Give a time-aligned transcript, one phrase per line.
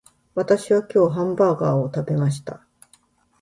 [0.33, 2.65] 私は今日ハンバーガーを食べました